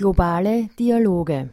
[0.00, 1.50] Globale Dialoge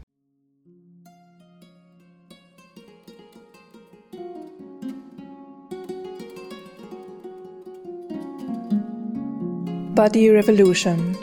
[9.94, 11.14] Body Revolution.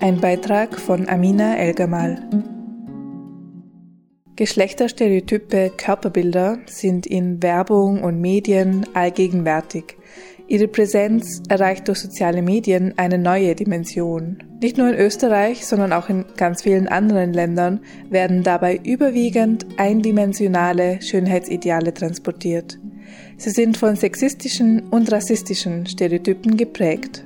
[0.00, 2.28] Ein Beitrag von Amina Elgamal.
[4.36, 9.96] Geschlechterstereotype Körperbilder sind in Werbung und Medien allgegenwärtig.
[10.48, 14.38] Ihre Präsenz erreicht durch soziale Medien eine neue Dimension.
[14.62, 21.02] Nicht nur in Österreich, sondern auch in ganz vielen anderen Ländern werden dabei überwiegend eindimensionale
[21.02, 22.78] Schönheitsideale transportiert.
[23.36, 27.24] Sie sind von sexistischen und rassistischen Stereotypen geprägt.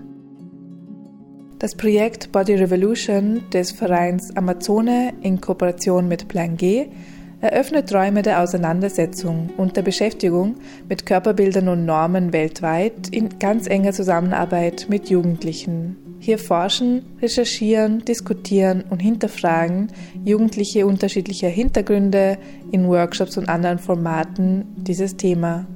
[1.61, 6.89] Das Projekt Body Revolution des Vereins Amazone in Kooperation mit Plan G
[7.43, 10.55] eröffnet Räume der Auseinandersetzung und der Beschäftigung
[10.89, 15.97] mit Körperbildern und Normen weltweit in ganz enger Zusammenarbeit mit Jugendlichen.
[16.21, 19.89] Hier forschen, recherchieren, diskutieren und hinterfragen
[20.25, 22.39] Jugendliche unterschiedlicher Hintergründe
[22.71, 25.67] in Workshops und anderen Formaten dieses Thema.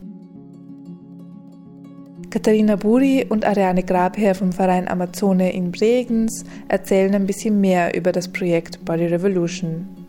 [2.31, 8.13] Katharina Buri und Ariane Grabherr vom Verein Amazone in Bregenz erzählen ein bisschen mehr über
[8.13, 10.06] das Projekt Body Revolution.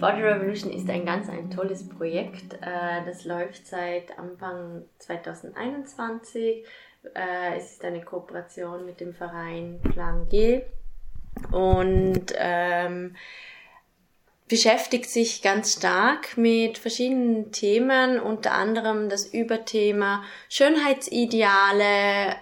[0.00, 2.54] Body Revolution ist ein ganz ein tolles Projekt.
[2.54, 6.64] Äh, das läuft seit Anfang 2021
[7.14, 10.62] äh, es ist eine Kooperation mit dem Verein Plan G
[11.50, 13.16] und ähm,
[14.48, 21.84] beschäftigt sich ganz stark mit verschiedenen Themen, unter anderem das Überthema Schönheitsideale,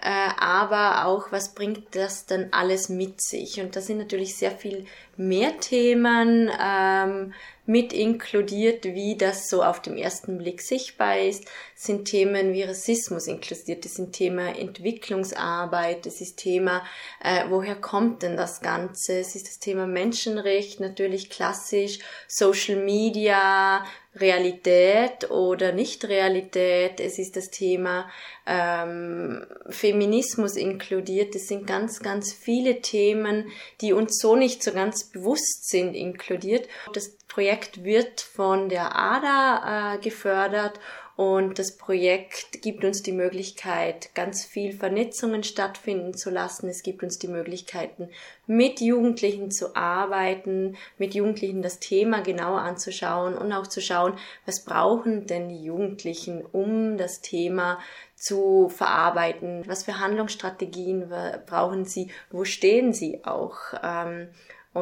[0.01, 3.61] äh, aber auch, was bringt das dann alles mit sich?
[3.61, 4.87] Und da sind natürlich sehr viel
[5.19, 7.33] mehr Themen ähm,
[7.65, 13.27] mit inkludiert, wie das so auf dem ersten Blick sichtbar ist, sind Themen wie Rassismus
[13.27, 16.83] inkludiert, das sind Thema Entwicklungsarbeit, das ist Thema,
[17.23, 23.83] äh, woher kommt denn das Ganze, es ist das Thema Menschenrecht, natürlich klassisch, Social Media,
[24.15, 26.99] Realität oder Nicht-Realität.
[26.99, 28.09] Es ist das Thema
[28.47, 31.35] ähm, Feminismus inkludiert.
[31.35, 36.67] Es sind ganz, ganz viele Themen, die uns so nicht so ganz bewusst sind, inkludiert.
[36.93, 40.79] Das Projekt wird von der ADA äh, gefördert
[41.15, 46.69] und das Projekt gibt uns die Möglichkeit, ganz viel Vernetzungen stattfinden zu lassen.
[46.69, 48.09] Es gibt uns die Möglichkeiten,
[48.47, 54.13] mit Jugendlichen zu arbeiten, mit Jugendlichen das Thema genauer anzuschauen und auch zu schauen,
[54.45, 57.79] was brauchen denn die Jugendlichen, um das Thema
[58.15, 59.63] zu verarbeiten?
[59.67, 61.11] Was für Handlungsstrategien
[61.45, 62.11] brauchen sie?
[62.31, 63.57] Wo stehen sie auch?
[63.83, 64.29] Ähm,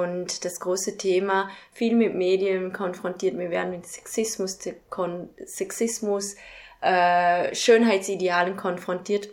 [0.01, 4.59] und das große Thema, viel mit Medien konfrontiert, wir werden mit Sexismus,
[5.45, 6.35] Sexismus
[6.81, 9.29] äh, Schönheitsidealen konfrontiert.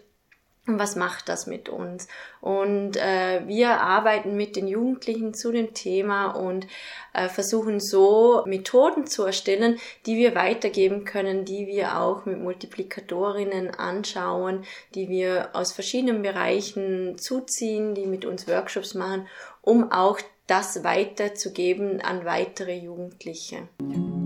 [0.66, 2.08] Und was macht das mit uns?
[2.40, 6.66] Und äh, wir arbeiten mit den Jugendlichen zu dem Thema und
[7.12, 13.74] äh, versuchen so Methoden zu erstellen, die wir weitergeben können, die wir auch mit Multiplikatorinnen
[13.74, 14.64] anschauen,
[14.94, 19.28] die wir aus verschiedenen Bereichen zuziehen, die mit uns Workshops machen,
[19.60, 23.68] um auch das weiterzugeben an weitere Jugendliche.
[23.78, 24.23] Wir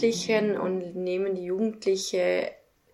[0.00, 2.50] Jugendlichen und nehmen die Jugendliche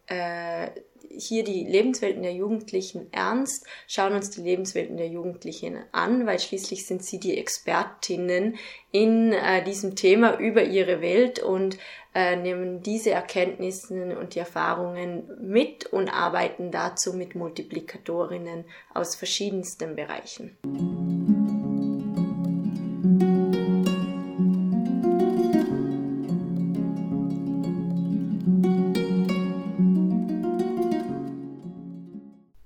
[0.07, 0.69] äh,
[1.17, 6.87] hier die Lebenswelten der Jugendlichen ernst, schauen uns die Lebenswelten der Jugendlichen an, weil schließlich
[6.87, 8.57] sind sie die Expertinnen
[8.91, 11.79] in äh, diesem Thema über ihre Welt und
[12.15, 19.95] äh, nehmen diese Erkenntnisse und die Erfahrungen mit und arbeiten dazu mit Multiplikatorinnen aus verschiedensten
[19.95, 21.34] Bereichen.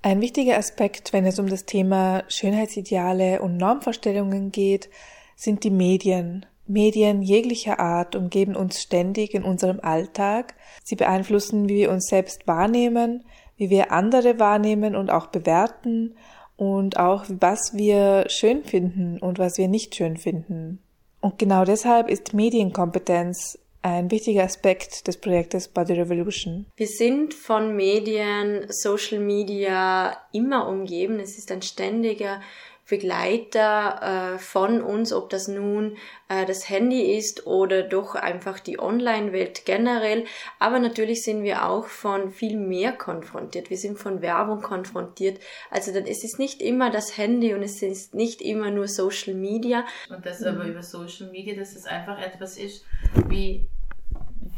[0.01, 4.89] Ein wichtiger Aspekt, wenn es um das Thema Schönheitsideale und Normvorstellungen geht,
[5.35, 6.47] sind die Medien.
[6.69, 10.55] Medien jeglicher Art umgeben uns ständig in unserem Alltag.
[10.85, 13.25] Sie beeinflussen, wie wir uns selbst wahrnehmen,
[13.57, 16.15] wie wir andere wahrnehmen und auch bewerten
[16.57, 20.81] und auch was wir schön finden und was wir nicht schön finden.
[21.21, 26.67] Und genau deshalb ist Medienkompetenz ein wichtiger Aspekt des Projektes Body Revolution.
[26.77, 31.21] Wir sind von Medien, Social Media immer umgeben.
[31.21, 32.41] Es ist ein ständiger
[32.89, 35.99] Begleiter äh, von uns, ob das nun
[36.29, 40.25] äh, das Handy ist oder doch einfach die Online-Welt generell.
[40.59, 43.69] Aber natürlich sind wir auch von viel mehr konfrontiert.
[43.69, 45.39] Wir sind von Werbung konfrontiert.
[45.71, 49.35] Also dann, es ist nicht immer das Handy und es ist nicht immer nur Social
[49.35, 49.85] Media.
[50.09, 50.71] Und das aber mhm.
[50.71, 52.87] über Social Media, dass es einfach etwas ist,
[53.29, 53.67] wie,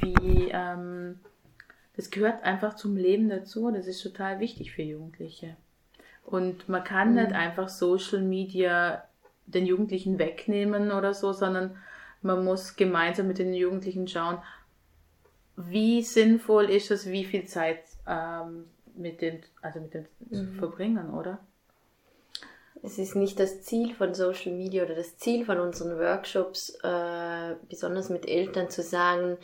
[0.00, 1.18] wie ähm,
[1.96, 3.72] das gehört einfach zum Leben dazu.
[3.72, 5.56] Das ist total wichtig für Jugendliche.
[6.30, 7.16] Und man kann mhm.
[7.16, 9.04] nicht einfach Social Media
[9.46, 11.76] den Jugendlichen wegnehmen oder so, sondern
[12.22, 14.38] man muss gemeinsam mit den Jugendlichen schauen,
[15.56, 20.34] wie sinnvoll ist es, wie viel Zeit ähm, mit den, also mit den mhm.
[20.34, 21.40] zu verbringen, oder?
[22.82, 27.54] Es ist nicht das Ziel von Social Media oder das Ziel von unseren Workshops, äh,
[27.68, 29.36] besonders mit Eltern zu sagen,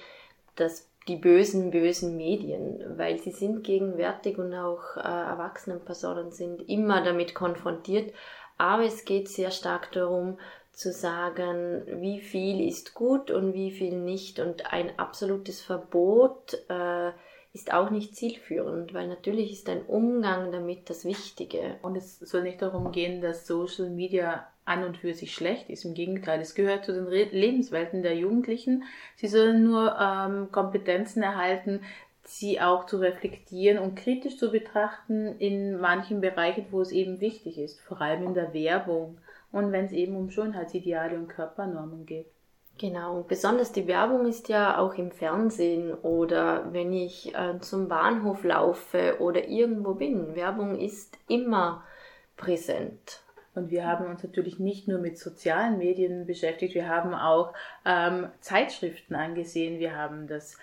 [0.54, 6.68] dass die bösen, bösen Medien, weil sie sind gegenwärtig und auch äh, erwachsene Personen sind
[6.68, 8.12] immer damit konfrontiert.
[8.58, 10.38] Aber es geht sehr stark darum,
[10.72, 14.40] zu sagen, wie viel ist gut und wie viel nicht.
[14.40, 17.12] Und ein absolutes Verbot äh,
[17.56, 21.76] ist auch nicht zielführend, weil natürlich ist ein Umgang damit das Wichtige.
[21.80, 25.86] Und es soll nicht darum gehen, dass Social Media an und für sich schlecht ist.
[25.86, 28.84] Im Gegenteil, es gehört zu den Lebenswelten der Jugendlichen.
[29.16, 31.80] Sie sollen nur ähm, Kompetenzen erhalten,
[32.24, 37.56] sie auch zu reflektieren und kritisch zu betrachten in manchen Bereichen, wo es eben wichtig
[37.56, 39.16] ist, vor allem in der Werbung
[39.50, 42.26] und wenn es eben um Schönheitsideale und Körpernormen geht.
[42.78, 47.88] Genau, und besonders die Werbung ist ja auch im Fernsehen oder wenn ich äh, zum
[47.88, 50.34] Bahnhof laufe oder irgendwo bin.
[50.34, 51.84] Werbung ist immer
[52.36, 53.22] präsent.
[53.54, 57.54] Und wir haben uns natürlich nicht nur mit sozialen Medien beschäftigt, wir haben auch
[57.86, 60.58] ähm, Zeitschriften angesehen, wir haben das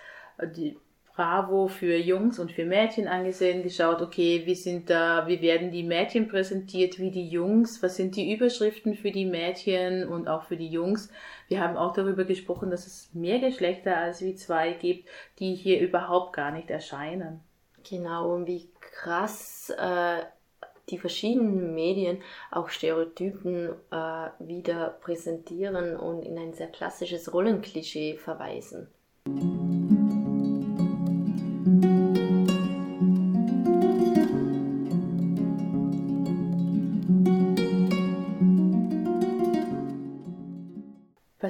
[0.54, 0.78] die
[1.16, 5.84] Bravo für Jungs und für Mädchen angesehen, geschaut, okay, wie sind da, wie werden die
[5.84, 10.56] Mädchen präsentiert, wie die Jungs, was sind die Überschriften für die Mädchen und auch für
[10.56, 11.10] die Jungs.
[11.46, 15.08] Wir haben auch darüber gesprochen, dass es mehr Geschlechter als wie zwei gibt,
[15.38, 17.40] die hier überhaupt gar nicht erscheinen.
[17.88, 20.22] Genau, und wie krass äh,
[20.90, 28.88] die verschiedenen Medien auch Stereotypen äh, wieder präsentieren und in ein sehr klassisches Rollenklischee verweisen.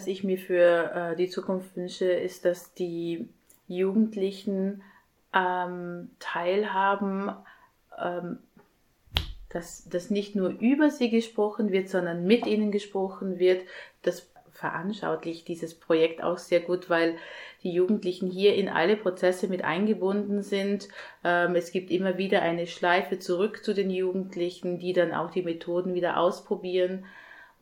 [0.04, 3.26] Was ich mir für äh, die Zukunft wünsche, ist, dass die
[3.68, 4.82] Jugendlichen
[5.32, 7.32] ähm, teilhaben
[7.98, 8.38] ähm,
[9.48, 13.62] dass, dass nicht nur über sie gesprochen wird, sondern mit ihnen gesprochen wird.
[14.02, 17.16] Das veranschaulicht dieses Projekt auch sehr gut, weil
[17.62, 20.88] die Jugendlichen hier in alle Prozesse mit eingebunden sind.
[21.24, 25.42] Ähm, es gibt immer wieder eine Schleife zurück zu den Jugendlichen, die dann auch die
[25.42, 27.06] Methoden wieder ausprobieren.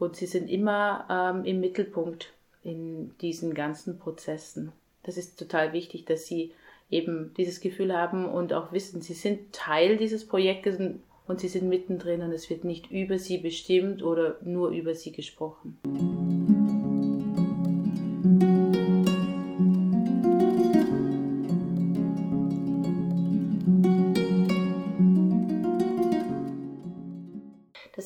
[0.02, 2.32] Und sie sind immer ähm, im Mittelpunkt
[2.64, 4.72] in diesen ganzen Prozessen.
[5.04, 6.50] Das ist total wichtig, dass sie
[6.90, 10.80] eben dieses Gefühl haben und auch wissen, sie sind Teil dieses Projektes
[11.28, 15.12] und sie sind mittendrin und es wird nicht über sie bestimmt oder nur über sie
[15.12, 15.78] gesprochen.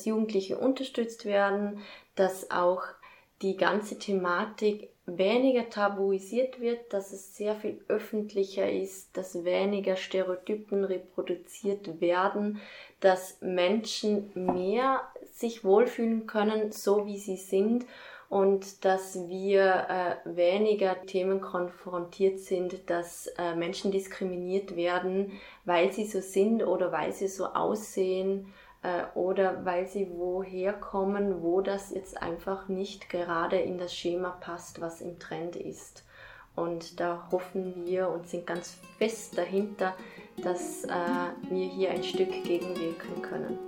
[0.07, 1.81] Jugendliche unterstützt werden,
[2.15, 2.83] dass auch
[3.41, 10.83] die ganze Thematik weniger tabuisiert wird, dass es sehr viel öffentlicher ist, dass weniger Stereotypen
[10.83, 12.59] reproduziert werden,
[12.99, 17.85] dass Menschen mehr sich wohlfühlen können, so wie sie sind
[18.29, 19.87] und dass wir
[20.25, 25.31] äh, weniger Themen konfrontiert sind, dass äh, Menschen diskriminiert werden,
[25.63, 28.53] weil sie so sind oder weil sie so aussehen
[29.15, 34.81] oder weil sie woher kommen, wo das jetzt einfach nicht gerade in das Schema passt,
[34.81, 36.03] was im Trend ist.
[36.55, 39.93] Und da hoffen wir und sind ganz fest dahinter,
[40.41, 40.89] dass äh,
[41.49, 43.66] wir hier ein Stück gegenwirken können.